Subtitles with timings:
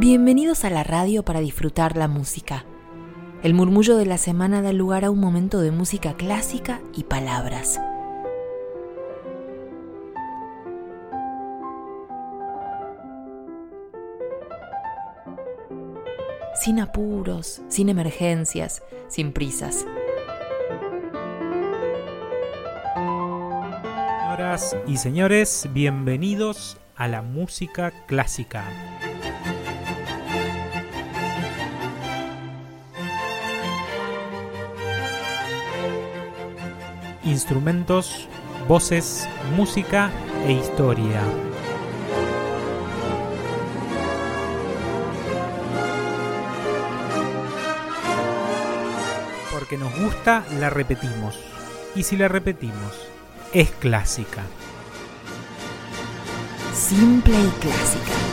[0.00, 2.64] Bienvenidos a la radio para disfrutar la música.
[3.42, 7.78] El murmullo de la semana da lugar a un momento de música clásica y palabras.
[16.54, 19.84] Sin apuros, sin emergencias, sin prisas.
[24.22, 28.64] Señoras y señores, bienvenidos a la música clásica.
[37.24, 38.28] Instrumentos,
[38.66, 40.10] voces, música
[40.46, 41.20] e historia.
[49.52, 51.38] Porque nos gusta, la repetimos.
[51.94, 53.06] Y si la repetimos,
[53.52, 54.42] es clásica.
[56.72, 58.29] Simple y clásica.